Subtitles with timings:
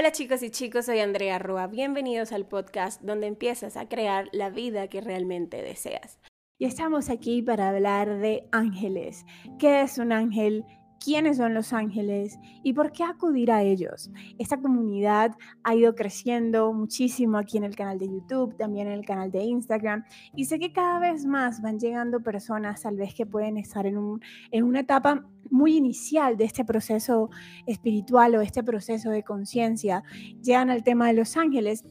[0.00, 1.66] Hola chicos y chicos, soy Andrea Rua.
[1.66, 6.18] Bienvenidos al podcast donde empiezas a crear la vida que realmente deseas.
[6.58, 9.26] Y estamos aquí para hablar de ángeles.
[9.58, 10.64] ¿Qué es un ángel?
[11.02, 14.10] Quiénes son los ángeles y por qué acudir a ellos.
[14.38, 15.34] Esta comunidad
[15.64, 19.42] ha ido creciendo muchísimo aquí en el canal de YouTube, también en el canal de
[19.42, 20.04] Instagram
[20.36, 23.96] y sé que cada vez más van llegando personas tal vez que pueden estar en,
[23.96, 24.20] un,
[24.50, 27.30] en una etapa muy inicial de este proceso
[27.66, 30.04] espiritual o este proceso de conciencia.
[30.42, 31.84] Llegan al tema de los ángeles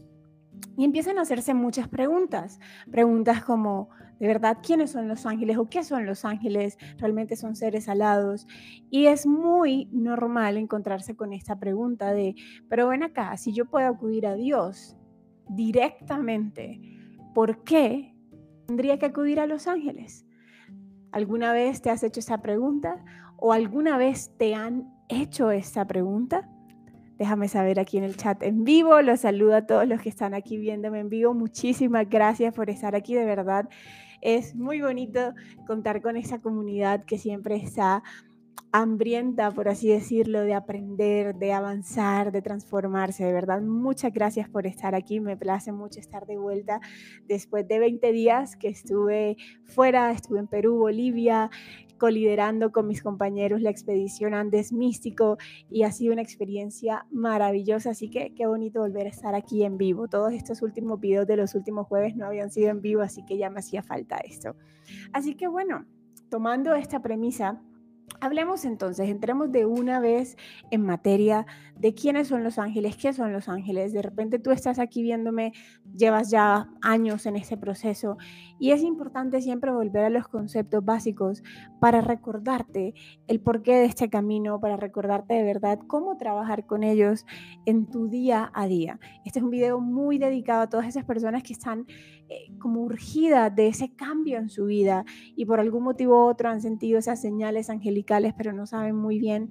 [0.78, 2.60] y empiezan a hacerse muchas preguntas.
[2.90, 6.78] Preguntas como, ¿de verdad quiénes son los ángeles o qué son los ángeles?
[6.98, 8.48] ¿Realmente son seres alados?
[8.90, 12.36] Y es muy normal encontrarse con esta pregunta de,
[12.70, 14.96] pero ven acá, si yo puedo acudir a Dios
[15.48, 16.80] directamente,
[17.34, 18.16] ¿por qué
[18.68, 20.26] tendría que acudir a los ángeles?
[21.12, 23.04] ¿Alguna vez te has hecho esa pregunta
[23.38, 26.48] o alguna vez te han hecho esta pregunta?
[27.18, 29.02] Déjame saber aquí en el chat en vivo.
[29.02, 31.34] Los saludo a todos los que están aquí viéndome en vivo.
[31.34, 33.68] Muchísimas gracias por estar aquí, de verdad.
[34.22, 35.34] Es muy bonito
[35.68, 38.04] contar con esa comunidad que siempre está
[38.72, 43.26] hambrienta, por así decirlo, de aprender, de avanzar, de transformarse.
[43.26, 45.20] De verdad, muchas gracias por estar aquí.
[45.20, 46.80] Me place mucho estar de vuelta
[47.28, 51.50] después de 20 días que estuve fuera, estuve en Perú, Bolivia,
[52.00, 55.38] coliderando con mis compañeros la expedición Andes Místico
[55.70, 59.78] y ha sido una experiencia maravillosa, así que qué bonito volver a estar aquí en
[59.78, 60.08] vivo.
[60.08, 63.38] Todos estos últimos videos de los últimos jueves no habían sido en vivo, así que
[63.38, 64.56] ya me hacía falta esto.
[65.14, 65.86] Así que bueno,
[66.30, 67.62] tomando esta premisa,
[68.22, 70.38] Hablemos entonces, entremos de una vez
[70.72, 71.46] en materia
[71.78, 73.94] de quiénes son los ángeles, qué son los ángeles.
[73.94, 75.54] De repente tú estás aquí viéndome,
[75.96, 78.18] llevas ya años en este proceso
[78.60, 81.44] y es importante siempre volver a los conceptos básicos
[81.80, 82.94] para recordarte
[83.28, 87.26] el porqué de este camino, para recordarte de verdad cómo trabajar con ellos
[87.66, 89.00] en tu día a día.
[89.24, 91.86] Este es un video muy dedicado a todas esas personas que están
[92.30, 95.04] eh, como urgidas de ese cambio en su vida
[95.36, 99.20] y por algún motivo u otro han sentido esas señales angelicales, pero no saben muy
[99.20, 99.50] bien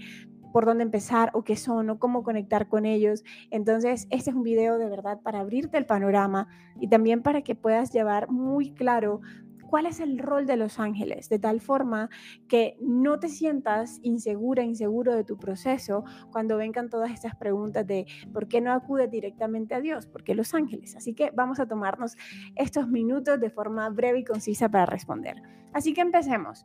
[0.53, 3.25] por dónde empezar o qué son o cómo conectar con ellos.
[3.51, 6.49] Entonces, este es un video de verdad para abrirte el panorama
[6.81, 9.21] y también para que puedas llevar muy claro
[9.69, 12.11] cuál es el rol de los ángeles, de tal forma
[12.49, 18.07] que no te sientas insegura, inseguro de tu proceso cuando vengan todas estas preguntas de
[18.33, 20.97] por qué no acudes directamente a Dios, por qué los ángeles.
[20.97, 22.17] Así que vamos a tomarnos
[22.57, 25.37] estos minutos de forma breve y concisa para responder.
[25.73, 26.65] Así que empecemos.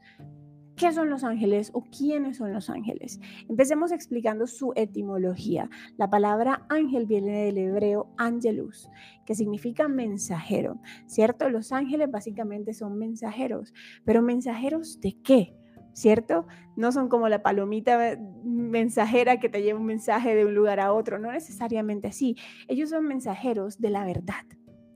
[0.76, 3.20] ¿Qué son los ángeles o quiénes son los ángeles?
[3.48, 5.70] Empecemos explicando su etimología.
[5.98, 8.90] La palabra ángel viene del hebreo angelus,
[9.26, 11.50] que significa mensajero, ¿cierto?
[11.50, 13.74] Los ángeles básicamente son mensajeros,
[14.04, 15.56] pero mensajeros de qué?
[15.94, 16.48] ¿Cierto?
[16.76, 20.92] No son como la palomita mensajera que te lleva un mensaje de un lugar a
[20.92, 22.36] otro, no necesariamente así.
[22.68, 24.44] Ellos son mensajeros de la verdad,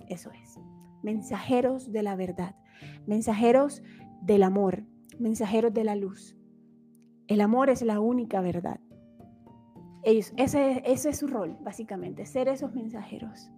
[0.10, 0.60] eso es,
[1.04, 2.56] mensajeros de la verdad,
[3.06, 3.84] mensajeros
[4.24, 4.86] del amor,
[5.20, 6.36] mensajeros de la luz.
[7.28, 8.80] El amor es la única verdad.
[10.04, 13.52] Ellos, ese, ese es su rol, básicamente, ser esos mensajeros.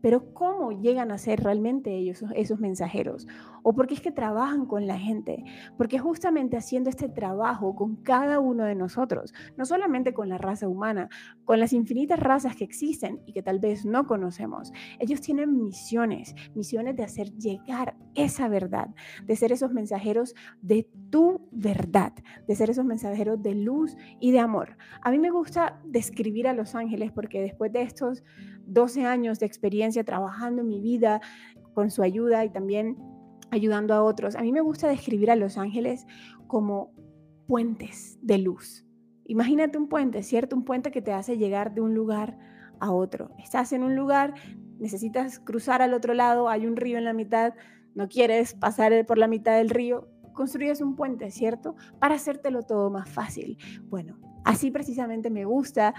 [0.00, 3.26] Pero ¿cómo llegan a ser realmente ellos esos mensajeros?
[3.66, 5.42] ¿O por qué es que trabajan con la gente?
[5.78, 10.68] Porque justamente haciendo este trabajo con cada uno de nosotros, no solamente con la raza
[10.68, 11.08] humana,
[11.46, 16.34] con las infinitas razas que existen y que tal vez no conocemos, ellos tienen misiones,
[16.54, 18.90] misiones de hacer llegar esa verdad,
[19.24, 22.12] de ser esos mensajeros de tu verdad,
[22.46, 24.76] de ser esos mensajeros de luz y de amor.
[25.00, 28.22] A mí me gusta describir a los ángeles porque después de estos
[28.66, 31.22] 12 años de experiencia trabajando en mi vida
[31.72, 33.13] con su ayuda y también
[33.50, 34.34] ayudando a otros.
[34.36, 36.06] A mí me gusta describir a los ángeles
[36.46, 36.92] como
[37.46, 38.86] puentes de luz.
[39.26, 40.56] Imagínate un puente, ¿cierto?
[40.56, 42.38] Un puente que te hace llegar de un lugar
[42.80, 43.30] a otro.
[43.42, 44.34] Estás en un lugar,
[44.78, 47.54] necesitas cruzar al otro lado, hay un río en la mitad,
[47.94, 51.76] no quieres pasar por la mitad del río, construyes un puente, ¿cierto?
[51.98, 53.56] Para hacértelo todo más fácil.
[53.84, 55.94] Bueno, así precisamente me gusta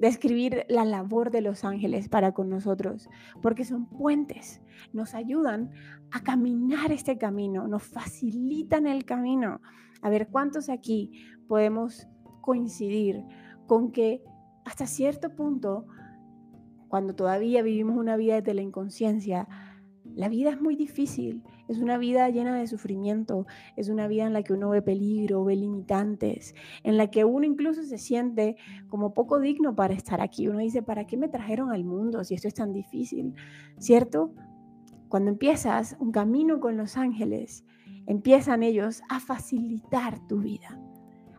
[0.00, 3.08] describir la labor de los ángeles para con nosotros,
[3.42, 4.62] porque son puentes,
[4.92, 5.70] nos ayudan
[6.10, 9.60] a caminar este camino, nos facilitan el camino.
[10.00, 12.08] A ver, ¿cuántos aquí podemos
[12.40, 13.22] coincidir
[13.66, 14.24] con que
[14.64, 15.86] hasta cierto punto,
[16.88, 19.46] cuando todavía vivimos una vida de la inconsciencia,
[20.14, 23.46] la vida es muy difícil, es una vida llena de sufrimiento,
[23.76, 27.46] es una vida en la que uno ve peligro, ve limitantes, en la que uno
[27.46, 28.56] incluso se siente
[28.88, 30.48] como poco digno para estar aquí.
[30.48, 33.34] Uno dice, ¿para qué me trajeron al mundo si esto es tan difícil?
[33.78, 34.34] ¿Cierto?
[35.08, 37.64] Cuando empiezas un camino con los ángeles,
[38.06, 40.80] empiezan ellos a facilitar tu vida,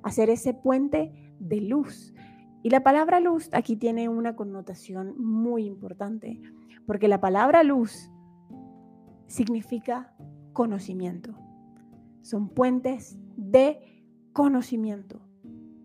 [0.01, 2.13] a ser ese puente de luz
[2.63, 6.39] Y la palabra luz aquí tiene una connotación muy importante,
[6.86, 8.10] porque la palabra luz
[9.31, 10.13] significa
[10.51, 11.33] conocimiento.
[12.22, 15.22] Son puentes de conocimiento.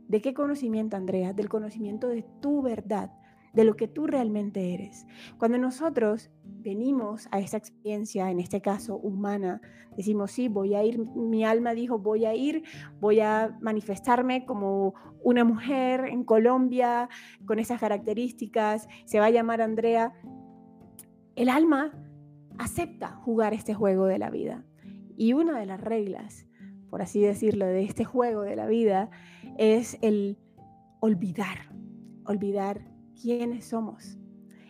[0.08, 1.32] ¿De qué conocimiento, Andrea?
[1.32, 3.12] Del conocimiento de tu verdad,
[3.54, 5.06] de lo que tú realmente eres.
[5.38, 9.60] Cuando nosotros venimos a esa experiencia, en este caso humana,
[9.96, 12.64] decimos, sí, voy a ir, mi alma dijo, voy a ir,
[13.00, 17.08] voy a manifestarme como una mujer en Colombia,
[17.46, 20.12] con esas características, se va a llamar Andrea.
[21.36, 21.92] El alma
[22.58, 24.64] acepta jugar este juego de la vida.
[25.16, 26.46] Y una de las reglas,
[26.90, 29.10] por así decirlo, de este juego de la vida
[29.58, 30.38] es el
[31.00, 31.70] olvidar,
[32.24, 32.82] olvidar
[33.20, 34.18] quiénes somos.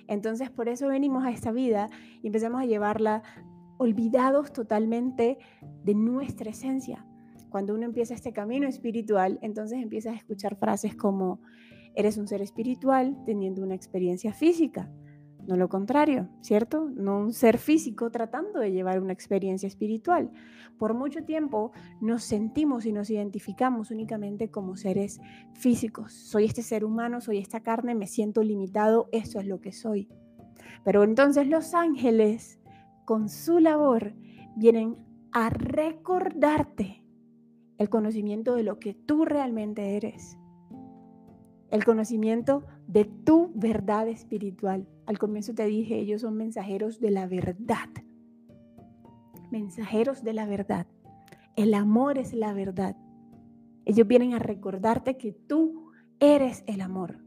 [0.08, 1.90] Entonces por eso venimos a esta vida
[2.22, 3.22] y empezamos a llevarla
[3.78, 5.38] olvidados totalmente
[5.84, 7.04] de nuestra esencia.
[7.50, 11.40] Cuando uno empieza este camino espiritual, entonces empiezas a escuchar frases como,
[11.94, 14.90] eres un ser espiritual teniendo una experiencia física
[15.46, 16.90] no lo contrario, ¿cierto?
[16.94, 20.30] No un ser físico tratando de llevar una experiencia espiritual.
[20.78, 25.20] Por mucho tiempo nos sentimos y nos identificamos únicamente como seres
[25.54, 26.12] físicos.
[26.12, 30.08] Soy este ser humano, soy esta carne, me siento limitado, eso es lo que soy.
[30.84, 32.60] Pero entonces los ángeles,
[33.04, 34.14] con su labor,
[34.56, 34.96] vienen
[35.32, 37.04] a recordarte
[37.78, 40.38] el conocimiento de lo que tú realmente eres.
[41.70, 44.88] El conocimiento de tu verdad espiritual.
[45.06, 47.88] Al comienzo te dije, ellos son mensajeros de la verdad.
[49.50, 50.86] Mensajeros de la verdad.
[51.54, 52.96] El amor es la verdad.
[53.84, 57.18] Ellos vienen a recordarte que tú eres el amor.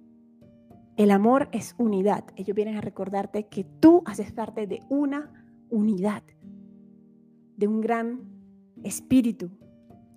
[0.98, 2.26] El amor es unidad.
[2.36, 5.32] Ellos vienen a recordarte que tú haces parte de una
[5.70, 6.24] unidad,
[7.56, 8.20] de un gran
[8.84, 9.52] espíritu,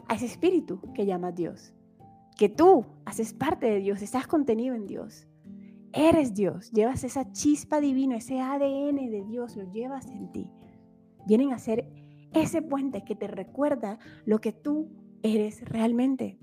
[0.08, 1.72] a ese espíritu que llama Dios.
[2.36, 5.28] Que tú haces parte de Dios, estás contenido en Dios.
[5.92, 10.50] Eres Dios, llevas esa chispa divina, ese ADN de Dios, lo llevas en ti.
[11.26, 11.86] Vienen a ser
[12.32, 14.88] ese puente que te recuerda lo que tú
[15.22, 16.38] eres realmente.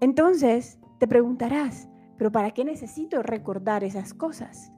[0.00, 1.88] Entonces te preguntarás,
[2.18, 4.70] pero ¿para qué necesito recordar esas cosas?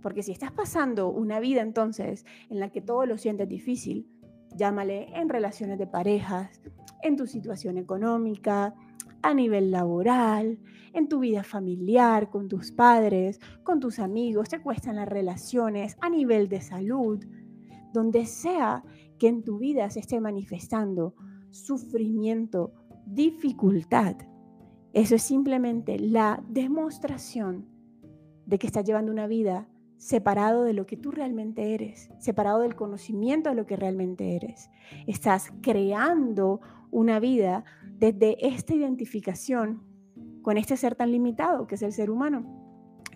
[0.00, 4.08] Porque si estás pasando una vida entonces en la que todo lo sientes difícil,
[4.56, 6.62] llámale en relaciones de parejas,
[7.02, 8.74] en tu situación económica,
[9.22, 10.58] a nivel laboral,
[10.92, 16.10] en tu vida familiar, con tus padres, con tus amigos, te cuestan las relaciones, a
[16.10, 17.24] nivel de salud,
[17.92, 18.84] donde sea
[19.18, 21.14] que en tu vida se esté manifestando
[21.50, 22.72] sufrimiento,
[23.06, 24.16] dificultad.
[24.92, 27.66] Eso es simplemente la demostración
[28.46, 32.74] de que estás llevando una vida separado de lo que tú realmente eres, separado del
[32.74, 34.68] conocimiento de lo que realmente eres.
[35.06, 36.60] Estás creando
[36.92, 37.64] una vida
[37.98, 39.82] desde esta identificación
[40.42, 42.44] con este ser tan limitado que es el ser humano,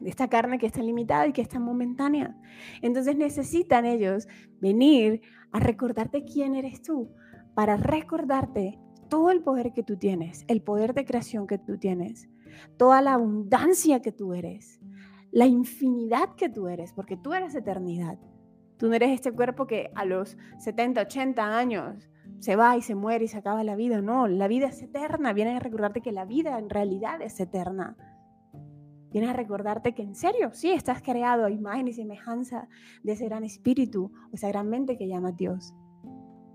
[0.00, 2.36] de esta carne que es tan limitada y que es tan momentánea.
[2.82, 4.26] Entonces necesitan ellos
[4.60, 5.20] venir
[5.52, 7.10] a recordarte quién eres tú,
[7.54, 8.78] para recordarte
[9.08, 12.28] todo el poder que tú tienes, el poder de creación que tú tienes,
[12.76, 14.80] toda la abundancia que tú eres,
[15.30, 18.18] la infinidad que tú eres, porque tú eres eternidad.
[18.78, 22.08] Tú no eres este cuerpo que a los 70, 80 años
[22.40, 24.00] se va y se muere y se acaba la vida.
[24.00, 25.32] No, la vida es eterna.
[25.32, 27.96] Vienen a recordarte que la vida en realidad es eterna.
[29.10, 32.68] Vienen a recordarte que en serio, sí, estás creado a imagen y semejanza
[33.02, 35.74] de ese gran espíritu o esa gran mente que llama Dios.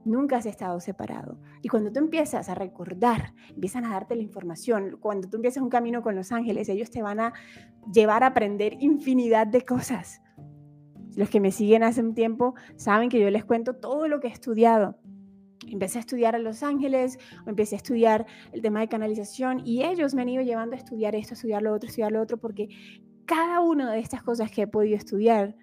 [0.04, 1.40] Nunca has estado separado.
[1.62, 5.70] Y cuando tú empiezas a recordar, empiezan a darte la información, cuando tú empiezas un
[5.70, 7.34] camino con los ángeles, ellos te van a
[7.92, 10.22] llevar a aprender infinidad de cosas.
[11.16, 14.28] Los que me siguen hace un tiempo saben que yo les cuento todo lo que
[14.28, 14.98] he estudiado
[15.72, 20.14] empecé a estudiar a Los Ángeles, empecé a estudiar el tema de canalización y ellos
[20.14, 22.38] me han ido llevando a estudiar esto, a estudiar lo otro, a estudiar lo otro,
[22.38, 22.70] porque
[23.26, 25.56] cada una de estas cosas que he podido estudiar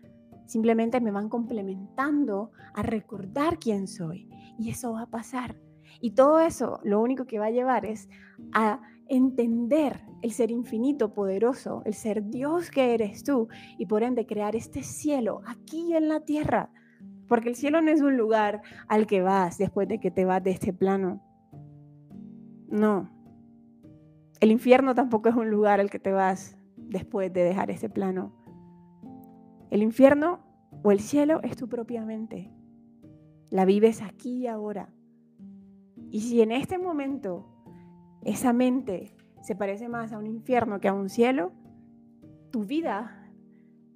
[0.47, 4.29] simplemente me van complementando a recordar quién soy.
[4.59, 5.61] Y eso va a pasar.
[6.00, 8.09] Y todo eso lo único que va a llevar es
[8.53, 13.49] a entender el ser infinito, poderoso, el ser Dios que eres tú
[13.79, 16.71] y por ende crear este cielo aquí en la tierra
[17.28, 20.42] porque el cielo no es un lugar al que vas después de que te vas
[20.42, 21.23] de este plano.
[22.68, 23.11] No.
[24.40, 28.32] El infierno tampoco es un lugar al que te vas después de dejar este plano.
[29.70, 30.40] El infierno
[30.82, 32.50] o el cielo es tu propia mente.
[33.50, 34.90] La vives aquí y ahora.
[36.11, 37.47] Y si en este momento
[38.23, 41.52] esa mente se parece más a un infierno que a un cielo,
[42.50, 43.30] tu vida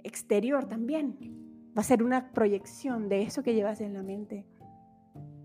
[0.03, 1.42] exterior también
[1.77, 4.47] Va a ser una proyección de eso que llevas en la mente.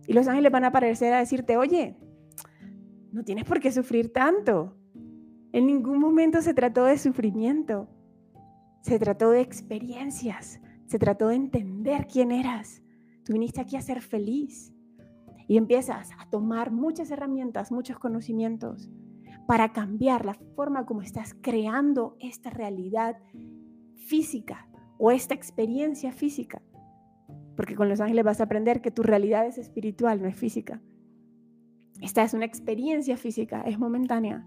[0.07, 1.97] Y los ángeles van a aparecer a decirte, oye,
[3.11, 4.77] no tienes por qué sufrir tanto.
[5.51, 7.89] En ningún momento se trató de sufrimiento.
[8.81, 10.59] Se trató de experiencias.
[10.85, 12.81] Se trató de entender quién eras.
[13.25, 14.73] Tú viniste aquí a ser feliz.
[15.47, 18.89] Y empiezas a tomar muchas herramientas, muchos conocimientos
[19.47, 23.17] para cambiar la forma como estás creando esta realidad
[23.95, 24.66] física
[24.97, 26.61] o esta experiencia física.
[27.55, 30.81] Porque con los ángeles vas a aprender que tu realidad es espiritual, no es física.
[32.01, 34.45] Esta es una experiencia física, es momentánea,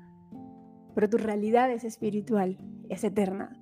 [0.94, 3.60] pero tu realidad es espiritual, es eterna.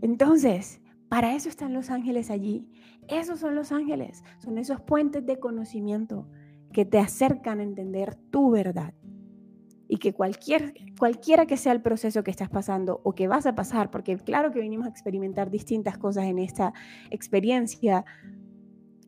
[0.00, 2.68] Entonces, para eso están los ángeles allí.
[3.06, 6.28] Esos son los ángeles, son esos puentes de conocimiento
[6.72, 8.94] que te acercan a entender tu verdad
[9.92, 13.54] y que cualquier, cualquiera que sea el proceso que estás pasando o que vas a
[13.54, 16.72] pasar, porque claro que venimos a experimentar distintas cosas en esta
[17.10, 18.02] experiencia,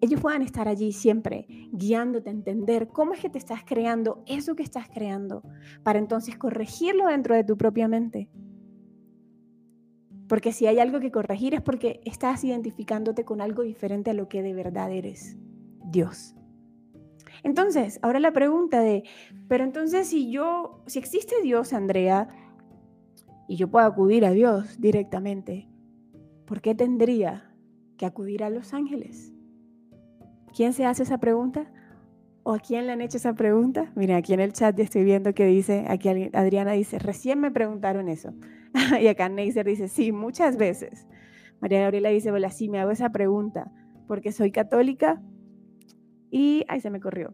[0.02, 4.56] ellos puedan estar allí siempre guiándote a entender cómo es que te estás creando eso
[4.56, 5.42] que estás creando,
[5.82, 8.28] para entonces corregirlo dentro de tu propia mente.
[10.28, 14.28] Porque si hay algo que corregir es porque estás identificándote con algo diferente a lo
[14.28, 15.38] que de verdad eres,
[15.82, 16.34] Dios.
[17.44, 19.04] Entonces, ahora la pregunta de,
[19.48, 22.28] pero entonces si yo, si existe Dios, Andrea,
[23.46, 25.68] y yo puedo acudir a Dios directamente,
[26.46, 27.54] ¿por qué tendría
[27.98, 29.34] que acudir a los ángeles?
[30.56, 31.70] ¿Quién se hace esa pregunta?
[32.44, 33.92] ¿O a quién le han hecho esa pregunta?
[33.94, 37.50] Mira, aquí en el chat ya estoy viendo que dice, aquí Adriana dice, recién me
[37.50, 38.32] preguntaron eso.
[39.00, 41.06] y acá Neiser dice, sí, muchas veces.
[41.60, 43.70] María Gabriela dice, hola, sí, me hago esa pregunta
[44.06, 45.22] porque soy católica
[46.34, 47.32] y ahí se me corrió.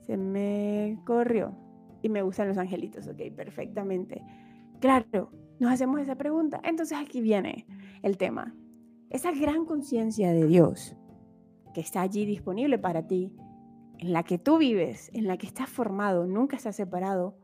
[0.00, 1.54] Se me corrió.
[2.02, 4.20] Y me gustan los angelitos, ok, perfectamente.
[4.80, 6.60] Claro, nos hacemos esa pregunta.
[6.64, 7.68] Entonces aquí viene
[8.02, 8.52] el tema.
[9.10, 10.96] Esa gran conciencia de Dios
[11.72, 13.32] que está allí disponible para ti,
[13.98, 17.38] en la que tú vives, en la que estás formado, nunca estás separado,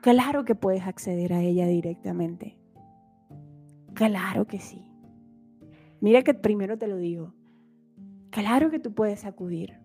[0.00, 2.58] claro que puedes acceder a ella directamente.
[3.92, 4.82] Claro que sí.
[6.00, 7.34] Mira que primero te lo digo.
[8.34, 9.78] Claro que tú puedes acudir.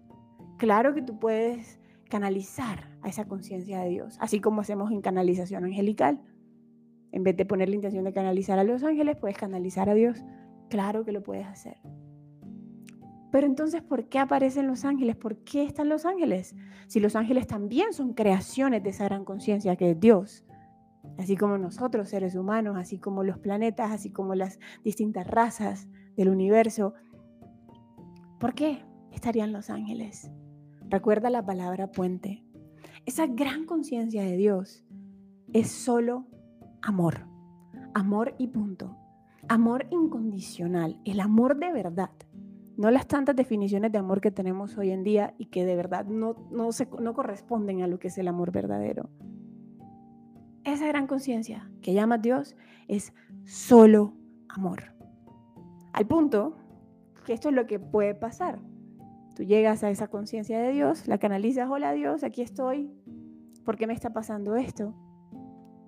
[0.58, 1.80] Claro que tú puedes
[2.10, 6.20] canalizar a esa conciencia de Dios, así como hacemos en canalización angelical.
[7.12, 10.24] En vez de poner la intención de canalizar a los ángeles, puedes canalizar a Dios.
[10.68, 11.78] Claro que lo puedes hacer.
[13.32, 15.16] Pero entonces, ¿por qué aparecen los ángeles?
[15.16, 16.56] ¿Por qué están los ángeles?
[16.88, 20.44] Si los ángeles también son creaciones de esa gran conciencia que es Dios,
[21.20, 26.30] así como nosotros, seres humanos, así como los planetas, así como las distintas razas del
[26.30, 26.96] universo,
[28.40, 30.32] ¿Por qué estarían los ángeles?
[30.88, 32.42] Recuerda la palabra puente.
[33.06, 34.86] Esa gran conciencia de Dios
[35.52, 36.26] es solo
[36.82, 37.28] amor.
[37.94, 38.96] Amor y punto.
[39.50, 42.12] Amor incondicional, el amor de verdad.
[42.78, 46.06] No las tantas definiciones de amor que tenemos hoy en día y que de verdad
[46.06, 49.10] no, no, se, no corresponden a lo que es el amor verdadero.
[50.64, 52.56] Esa gran conciencia que llama Dios
[52.88, 54.14] es solo
[54.48, 54.94] amor.
[55.92, 56.56] Al punto
[57.34, 58.60] esto es lo que puede pasar.
[59.36, 62.92] Tú llegas a esa conciencia de Dios, la canalizas, hola Dios, aquí estoy,
[63.64, 64.94] ¿por qué me está pasando esto?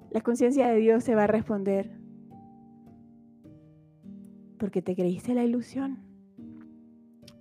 [0.10, 2.00] La conciencia de Dios se va a responder,
[4.58, 6.00] porque te creíste la ilusión.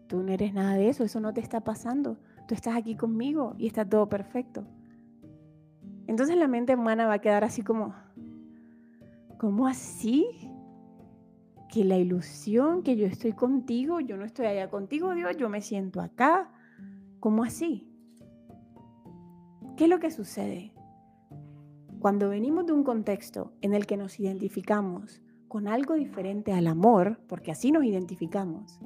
[0.06, 2.18] Tú no eres nada de eso, eso no te está pasando.
[2.48, 4.64] Tú estás aquí conmigo y está todo perfecto.
[6.08, 7.94] Entonces la mente humana va a quedar así como,
[9.38, 10.49] ¿cómo así?
[11.70, 15.62] Que la ilusión que yo estoy contigo, yo no estoy allá contigo, Dios, yo me
[15.62, 16.50] siento acá.
[17.20, 17.86] ¿Cómo así?
[19.76, 20.74] ¿Qué es lo que sucede?
[22.00, 27.20] Cuando venimos de un contexto en el que nos identificamos con algo diferente al amor,
[27.28, 28.80] porque así nos identificamos,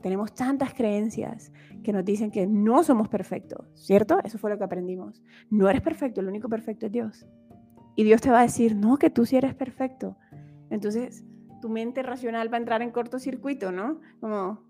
[0.00, 4.18] tenemos tantas creencias que nos dicen que no somos perfectos, ¿cierto?
[4.24, 5.22] Eso fue lo que aprendimos.
[5.50, 7.26] No eres perfecto, el único perfecto es Dios.
[7.94, 10.16] Y Dios te va a decir, no, que tú sí eres perfecto.
[10.70, 11.24] Entonces,
[11.62, 14.00] tu mente racional va a entrar en cortocircuito, ¿no?
[14.20, 14.60] Como,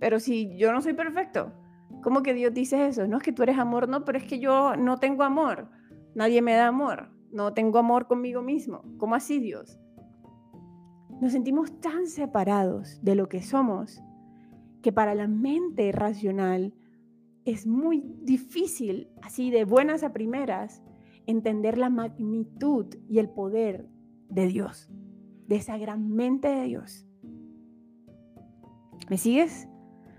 [0.00, 1.52] pero si yo no soy perfecto,
[2.02, 3.06] ¿cómo que Dios dice eso?
[3.06, 5.70] No es que tú eres amor, no, pero es que yo no tengo amor.
[6.14, 7.10] Nadie me da amor.
[7.30, 8.82] No tengo amor conmigo mismo.
[8.98, 9.78] ¿Cómo así, Dios?
[11.20, 14.02] Nos sentimos tan separados de lo que somos
[14.82, 16.74] que para la mente racional
[17.44, 20.82] es muy difícil, así de buenas a primeras,
[21.26, 23.88] entender la magnitud y el poder
[24.30, 24.90] de Dios
[25.50, 27.04] de esa gran mente de Dios.
[29.08, 29.68] ¿Me sigues?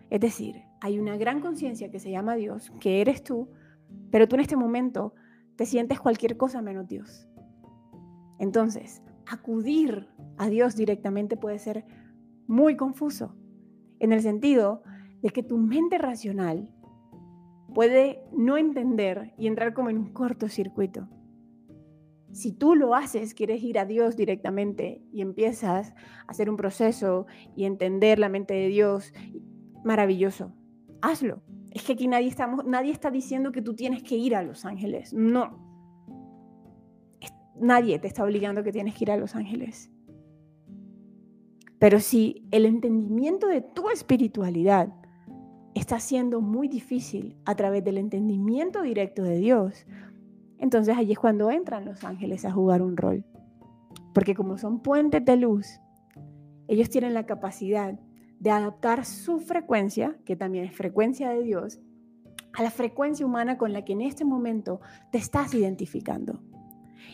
[0.10, 3.48] Es decir, hay una gran conciencia que se llama Dios, que eres tú,
[4.12, 5.14] pero tú en este momento
[5.56, 7.30] te sientes cualquier cosa menos Dios.
[8.40, 11.86] Entonces, acudir a Dios directamente puede ser
[12.46, 13.34] muy confuso,
[14.00, 14.84] en el sentido
[15.22, 16.70] de que tu mente racional
[17.74, 21.08] puede no entender y entrar como en un cortocircuito.
[22.32, 25.96] Si tú lo haces, quieres ir a Dios directamente y empiezas a
[26.28, 29.14] hacer un proceso y entender la mente de Dios,
[29.84, 30.54] maravilloso.
[31.02, 31.42] Hazlo.
[31.72, 34.66] Es que aquí nadie, estamos, nadie está diciendo que tú tienes que ir a Los
[34.66, 35.14] Ángeles.
[35.14, 35.72] No.
[37.60, 39.92] Nadie te está obligando que tienes que ir a Los Ángeles.
[41.80, 44.94] Pero si el entendimiento de tu espiritualidad
[45.74, 49.86] está siendo muy difícil a través del entendimiento directo de Dios,
[50.62, 53.26] entonces allí es cuando entran los ángeles a jugar un rol.
[54.14, 55.82] Porque como son puentes de luz,
[56.68, 58.00] ellos tienen la capacidad
[58.40, 61.80] de adaptar su frecuencia, que también es frecuencia de Dios,
[62.54, 66.44] a la frecuencia humana con la que en este momento te estás identificando.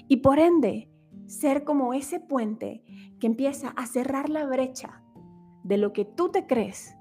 [0.10, 0.90] Y por ende,
[1.26, 2.84] ser como ese puente
[3.20, 5.02] que empieza a cerrar la brecha
[5.64, 6.98] de lo que tú te crees,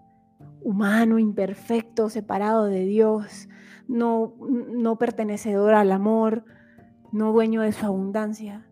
[0.61, 3.49] humano, imperfecto, separado de Dios,
[3.89, 6.45] no, no pertenecedor al amor,
[7.13, 8.67] no dueño de su abundancia,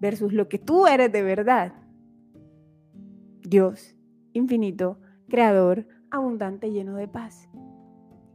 [0.00, 1.74] versus lo que tú eres de verdad.
[3.42, 3.96] Dios,
[4.32, 7.48] infinito, creador, abundante, lleno de paz.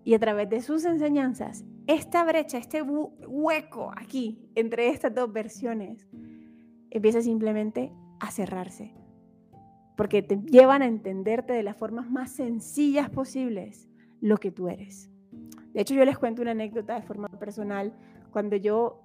[0.03, 6.07] Y a través de sus enseñanzas, esta brecha, este hueco aquí entre estas dos versiones,
[6.89, 8.95] empieza simplemente a cerrarse.
[9.97, 13.87] Porque te llevan a entenderte de las formas más sencillas posibles
[14.19, 15.11] lo que tú eres.
[15.75, 17.93] De hecho, yo les cuento una anécdota de forma personal.
[18.31, 19.03] Cuando yo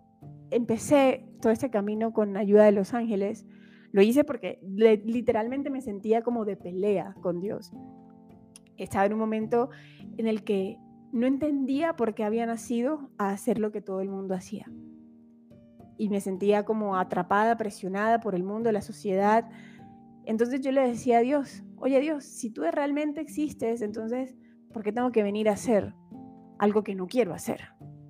[0.52, 3.44] empecé todo este camino con ayuda de los ángeles,
[3.90, 7.72] lo hice porque literalmente me sentía como de pelea con Dios.
[8.76, 9.70] Estaba en un momento
[10.16, 10.78] en el que
[11.12, 14.70] no entendía por qué había nacido a hacer lo que todo el mundo hacía
[15.98, 19.50] y me sentía como atrapada, presionada por el mundo, la sociedad.
[20.24, 24.36] Entonces yo le decía a Dios, oye Dios, si tú realmente existes, entonces,
[24.72, 25.94] ¿por qué tengo que venir a hacer
[26.60, 27.62] algo que no quiero hacer?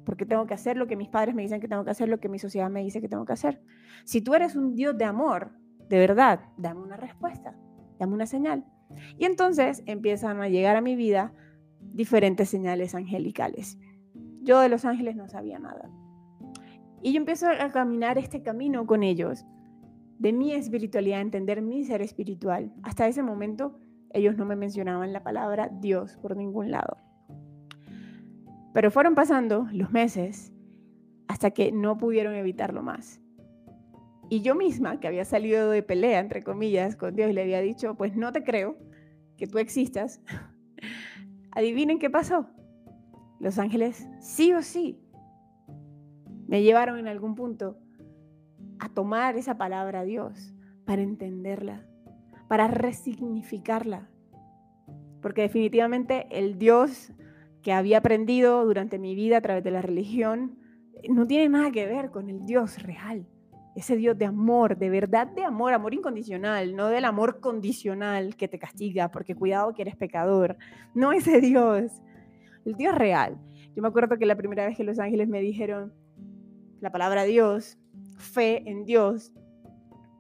[0.05, 2.09] ¿Por qué tengo que hacer lo que mis padres me dicen que tengo que hacer,
[2.09, 3.63] lo que mi sociedad me dice que tengo que hacer?
[4.05, 5.53] Si tú eres un Dios de amor,
[5.89, 7.57] de verdad, dame una respuesta,
[7.99, 8.65] dame una señal.
[9.19, 11.33] Y entonces empiezan a llegar a mi vida
[11.81, 13.79] diferentes señales angelicales.
[14.43, 15.89] Yo de los ángeles no sabía nada.
[17.03, 19.47] Y yo empiezo a caminar este camino con ellos,
[20.19, 22.73] de mi espiritualidad, entender mi ser espiritual.
[22.83, 23.79] Hasta ese momento
[24.13, 26.99] ellos no me mencionaban la palabra Dios por ningún lado.
[28.73, 30.53] Pero fueron pasando los meses
[31.29, 33.21] hasta que no pudieron evitarlo más.
[34.29, 37.61] Y yo misma, que había salido de pelea, entre comillas, con Dios y le había
[37.61, 38.77] dicho, pues no te creo
[39.37, 40.21] que tú existas,
[41.53, 42.47] adivinen qué pasó.
[43.41, 45.01] Los ángeles sí o sí
[46.47, 47.79] me llevaron en algún punto
[48.81, 50.53] a tomar esa palabra Dios
[50.85, 51.87] para entenderla,
[52.49, 54.11] para resignificarla.
[55.23, 57.13] Porque definitivamente el Dios
[57.63, 60.59] que había aprendido durante mi vida a través de la religión
[61.09, 63.27] no tiene nada que ver con el Dios real.
[63.77, 68.49] Ese Dios de amor, de verdad de amor, amor incondicional, no del amor condicional que
[68.49, 70.57] te castiga porque cuidado que eres pecador.
[70.95, 72.03] No ese Dios,
[72.65, 73.39] el Dios real.
[73.75, 75.93] Yo me acuerdo que la primera vez que los ángeles me dijeron,
[76.81, 77.79] la palabra Dios,
[78.17, 79.33] fe en Dios.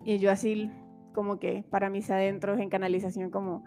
[0.05, 0.71] Y yo así
[1.13, 3.65] como que para mis adentros en canalización como,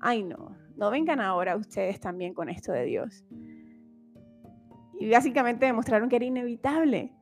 [0.00, 3.24] ay no, no vengan ahora ustedes también con esto de Dios.
[4.98, 7.12] Y básicamente demostraron que era inevitable,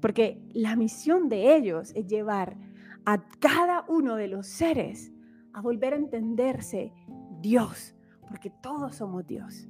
[0.00, 2.56] porque la misión de ellos es llevar
[3.04, 5.12] a cada uno de los seres
[5.52, 6.92] a volver a entenderse
[7.40, 7.94] Dios,
[8.26, 9.68] porque todos somos Dios.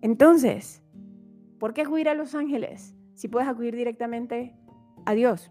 [0.00, 0.82] Entonces,
[1.58, 2.94] ¿por qué acudir a los ángeles?
[3.18, 4.54] si puedes acudir directamente
[5.04, 5.50] a Dios.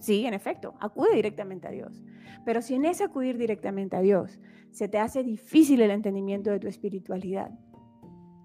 [0.00, 2.02] Sí, en efecto, acude directamente a Dios.
[2.44, 6.60] Pero si en ese acudir directamente a Dios se te hace difícil el entendimiento de
[6.60, 7.50] tu espiritualidad,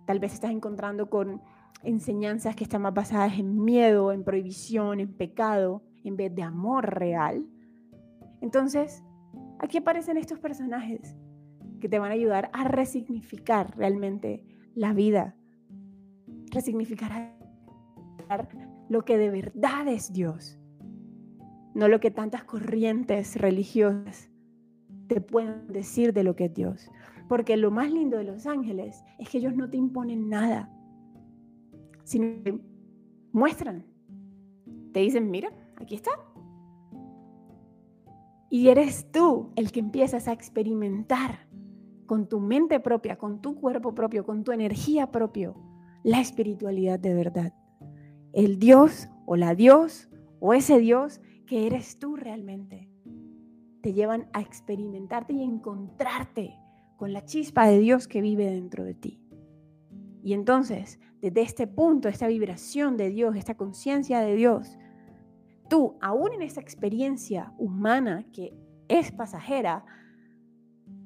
[0.06, 1.41] tal vez estás encontrando con
[1.84, 6.93] enseñanzas que están más basadas en miedo, en prohibición, en pecado, en vez de amor
[6.93, 7.45] real,
[8.41, 9.04] entonces
[9.60, 11.15] aquí aparecen estos personajes
[11.80, 14.43] que te van a ayudar a resignificar realmente
[14.75, 15.36] la vida,
[16.52, 17.38] resignificar
[18.89, 20.59] lo que de verdad es Dios,
[21.79, 24.29] no lo que tantas corrientes religiosas
[25.07, 26.91] te pueden decir de lo que es Dios.
[27.27, 30.71] Porque lo más lindo de los ángeles es que ellos no te imponen nada,
[32.03, 32.59] sino que
[33.31, 33.85] muestran.
[34.93, 36.11] Te dicen, mira, aquí está.
[38.51, 41.47] Y eres tú el que empiezas a experimentar
[42.05, 45.53] con tu mente propia, con tu cuerpo propio, con tu energía propia,
[46.03, 47.53] la espiritualidad de verdad
[48.33, 52.88] el Dios o la Dios o ese Dios que eres tú realmente.
[53.81, 56.53] Te llevan a experimentarte y encontrarte
[56.95, 59.19] con la chispa de Dios que vive dentro de ti.
[60.21, 64.77] Y entonces, desde este punto, esta vibración de Dios, esta conciencia de Dios,
[65.71, 68.55] tú, aún en esa experiencia humana que
[68.88, 69.85] es pasajera,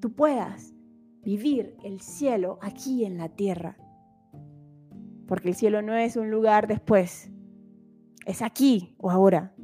[0.01, 0.73] tú puedas
[1.21, 3.77] vivir el cielo aquí en la tierra.
[5.25, 7.31] Porque el cielo no es un lugar después,
[8.25, 9.55] es aquí o ahora.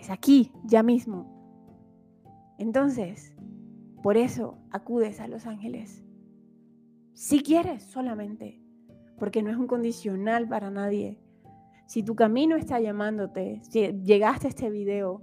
[0.00, 1.26] Es aquí, ya mismo.
[2.58, 3.34] Entonces,
[4.02, 6.02] por eso acudes a los ángeles.
[7.12, 8.62] Si quieres solamente,
[9.18, 11.20] porque no es un condicional para nadie.
[11.86, 15.22] Si tu camino está llamándote, si llegaste a este video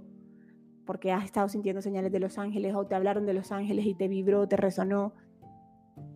[0.86, 3.94] porque has estado sintiendo señales de los ángeles o te hablaron de los ángeles y
[3.94, 5.12] te vibró, te resonó,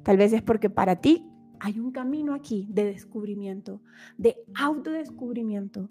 [0.05, 3.83] tal vez es porque para ti hay un camino aquí de descubrimiento,
[4.19, 5.89] de autodescubrimiento.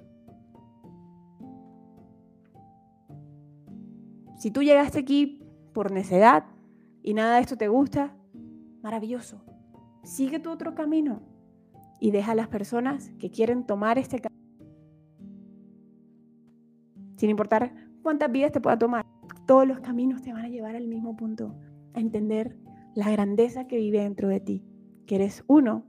[4.41, 5.39] Si tú llegaste aquí
[5.71, 6.45] por necedad
[7.03, 8.17] y nada de esto te gusta,
[8.81, 9.45] maravilloso.
[10.03, 11.21] Sigue tu otro camino
[11.99, 14.41] y deja a las personas que quieren tomar este camino.
[17.17, 19.05] Sin importar cuántas vidas te pueda tomar,
[19.45, 21.53] todos los caminos te van a llevar al mismo punto,
[21.93, 22.57] a entender
[22.95, 24.65] la grandeza que vive dentro de ti,
[25.05, 25.85] que eres uno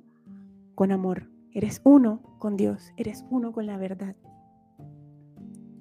[0.74, 4.14] con amor, eres uno con Dios, eres uno con la verdad.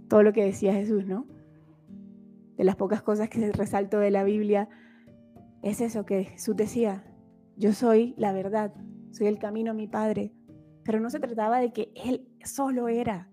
[0.07, 1.25] Todo lo que decía Jesús, ¿no?
[2.62, 4.69] De las pocas cosas que resalto de la Biblia,
[5.63, 7.04] es eso que Jesús decía,
[7.58, 8.71] yo soy la verdad,
[9.10, 10.32] soy el camino a mi Padre.
[10.84, 13.32] Pero no se trataba de que Él solo era.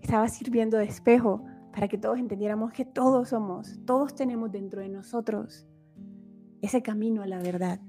[0.00, 4.90] Estaba sirviendo de espejo para que todos entendiéramos que todos somos, todos tenemos dentro de
[4.90, 5.66] nosotros
[6.62, 7.80] ese camino a la verdad.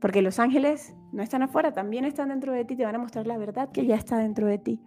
[0.00, 3.26] Porque los ángeles no están afuera, también están dentro de ti, te van a mostrar
[3.26, 4.80] la verdad que ya está dentro de ti.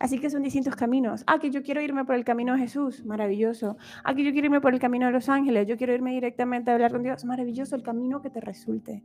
[0.00, 1.24] Así que son distintos caminos.
[1.26, 3.76] Ah, que yo quiero irme por el camino de Jesús, maravilloso.
[4.04, 6.70] Ah, que yo quiero irme por el camino de los ángeles, yo quiero irme directamente
[6.70, 9.02] a hablar con Dios, maravilloso el camino que te resulte.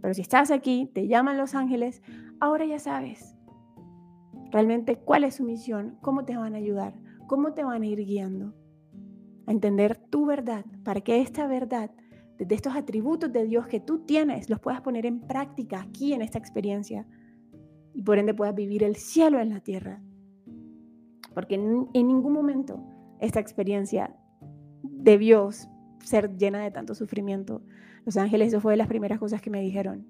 [0.00, 2.02] Pero si estás aquí, te llaman los ángeles,
[2.40, 3.34] ahora ya sabes
[4.50, 6.94] realmente cuál es su misión, cómo te van a ayudar,
[7.26, 8.54] cómo te van a ir guiando
[9.46, 11.90] a entender tu verdad, para que esta verdad,
[12.36, 16.20] desde estos atributos de Dios que tú tienes, los puedas poner en práctica aquí en
[16.20, 17.06] esta experiencia
[17.98, 20.00] y por ende puedas vivir el cielo en la tierra.
[21.34, 22.80] Porque en, ningún momento
[23.18, 24.14] esta experiencia
[24.84, 25.50] debió
[26.04, 27.60] ser llena de tanto sufrimiento.
[28.04, 30.06] Los ángeles, eso fue de las primeras cosas que me dijeron.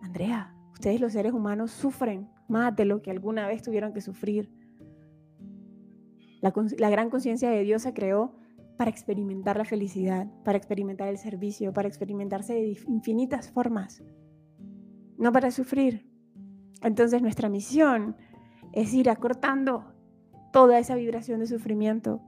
[0.00, 4.48] Andrea, ustedes los seres humanos sufren más de lo que alguna vez tuvieron que sufrir.
[6.40, 8.36] La, la gran conciencia de Dios se creó
[8.76, 14.04] para experimentar la felicidad, para experimentar el servicio, para experimentarse de infinitas formas,
[15.18, 16.15] no para sufrir.
[16.82, 18.16] Entonces nuestra misión
[18.72, 19.84] es ir acortando
[20.52, 22.20] toda esa vibración de sufrimiento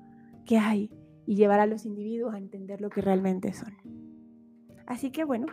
[0.45, 0.91] que hay
[1.27, 3.77] y llevar a los individuos a entender lo que realmente son.
[4.87, 5.47] Así que bueno,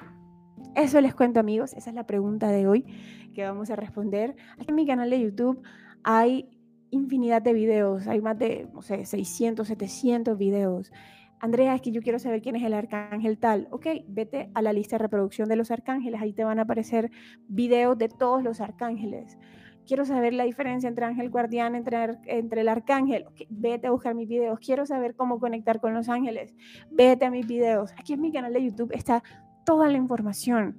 [0.76, 2.86] eso les cuento amigos, esa es la pregunta de hoy
[3.34, 4.36] que vamos a responder.
[4.58, 5.62] Aquí en mi canal de YouTube
[6.04, 6.50] hay
[6.92, 10.92] infinidad de videos, hay más de, no sé, 600, 700 videos.
[11.40, 13.68] Andrea, es que yo quiero saber quién es el arcángel tal.
[13.72, 17.12] Ok, vete a la lista de reproducción de los arcángeles, ahí te van a aparecer
[17.48, 19.38] videos de todos los arcángeles.
[19.86, 23.26] Quiero saber la diferencia entre ángel guardián, entre, entre el arcángel.
[23.50, 24.60] vete a buscar mis videos.
[24.60, 26.56] Quiero saber cómo conectar con los ángeles.
[26.90, 27.94] Vete a mis videos.
[28.00, 29.22] Aquí en mi canal de YouTube está
[29.64, 30.76] toda la información.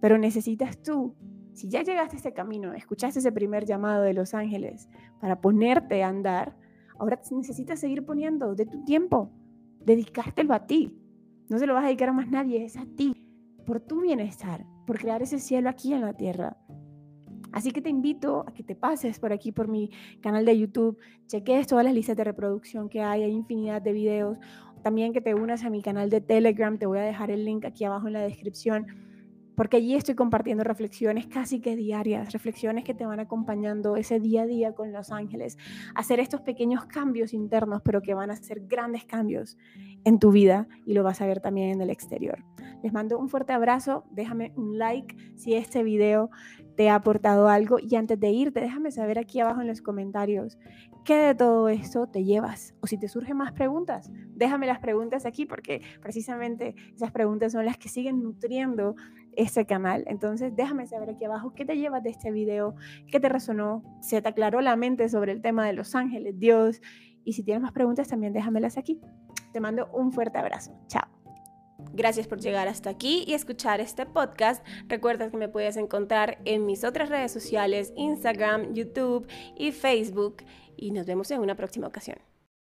[0.00, 1.16] Pero necesitas tú,
[1.52, 4.88] si ya llegaste a este camino, escuchaste ese primer llamado de los ángeles
[5.20, 6.56] para ponerte a andar,
[6.98, 9.30] ahora necesitas seguir poniendo de tu tiempo,
[9.84, 10.96] dedicártelo a ti.
[11.48, 13.14] No se lo vas a dedicar a más nadie, es a ti,
[13.66, 16.56] por tu bienestar, por crear ese cielo aquí en la tierra.
[17.52, 19.90] Así que te invito a que te pases por aquí, por mi
[20.20, 24.38] canal de YouTube, cheques todas las listas de reproducción que hay, hay infinidad de videos.
[24.82, 27.64] También que te unas a mi canal de Telegram, te voy a dejar el link
[27.64, 28.86] aquí abajo en la descripción
[29.60, 34.44] porque allí estoy compartiendo reflexiones casi que diarias, reflexiones que te van acompañando ese día
[34.44, 35.58] a día con los ángeles,
[35.94, 39.58] hacer estos pequeños cambios internos, pero que van a ser grandes cambios
[40.04, 42.42] en tu vida y lo vas a ver también en el exterior.
[42.82, 46.30] Les mando un fuerte abrazo, déjame un like si este video
[46.74, 50.58] te ha aportado algo y antes de irte, déjame saber aquí abajo en los comentarios
[51.04, 55.26] qué de todo esto te llevas o si te surgen más preguntas, déjame las preguntas
[55.26, 58.96] aquí porque precisamente esas preguntas son las que siguen nutriendo
[59.36, 60.04] este canal.
[60.06, 62.74] Entonces déjame saber aquí abajo qué te llevas de este video,
[63.10, 66.80] qué te resonó, se te aclaró la mente sobre el tema de los ángeles, Dios
[67.24, 69.00] y si tienes más preguntas también déjamelas aquí.
[69.52, 70.72] Te mando un fuerte abrazo.
[70.86, 71.08] Chao.
[71.92, 74.64] Gracias por llegar hasta aquí y escuchar este podcast.
[74.86, 80.44] Recuerda que me puedes encontrar en mis otras redes sociales, Instagram, YouTube y Facebook.
[80.76, 82.29] Y nos vemos en una próxima ocasión.